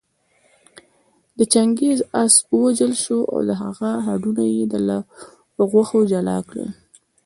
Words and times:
د 1.37 1.39
چنګېز 1.53 1.99
آس 2.23 2.35
ووژل 2.53 2.93
شو 3.03 3.19
او 3.31 3.39
د 3.49 3.51
هغه 3.63 3.89
هډونه 4.05 4.43
يې 4.53 4.63
له 4.87 4.97
غوښو 5.71 5.99
جلا 6.11 6.37
کړل 6.49 6.69